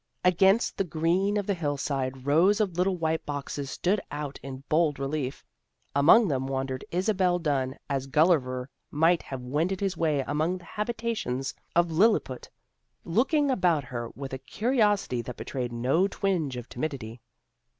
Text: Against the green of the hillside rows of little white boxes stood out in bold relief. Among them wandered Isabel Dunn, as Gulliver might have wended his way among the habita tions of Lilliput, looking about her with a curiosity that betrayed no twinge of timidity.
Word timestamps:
Against 0.25 0.77
the 0.77 0.83
green 0.83 1.37
of 1.37 1.45
the 1.45 1.53
hillside 1.53 2.25
rows 2.25 2.59
of 2.59 2.75
little 2.75 2.97
white 2.97 3.23
boxes 3.23 3.69
stood 3.69 4.01
out 4.09 4.39
in 4.41 4.63
bold 4.67 4.97
relief. 4.97 5.45
Among 5.95 6.27
them 6.27 6.47
wandered 6.47 6.83
Isabel 6.89 7.37
Dunn, 7.37 7.77
as 7.87 8.07
Gulliver 8.07 8.67
might 8.89 9.21
have 9.21 9.43
wended 9.43 9.79
his 9.79 9.95
way 9.95 10.21
among 10.21 10.57
the 10.57 10.65
habita 10.65 11.13
tions 11.15 11.53
of 11.75 11.91
Lilliput, 11.91 12.49
looking 13.03 13.51
about 13.51 13.83
her 13.83 14.09
with 14.15 14.33
a 14.33 14.39
curiosity 14.39 15.21
that 15.21 15.37
betrayed 15.37 15.71
no 15.71 16.07
twinge 16.07 16.57
of 16.57 16.67
timidity. 16.67 17.21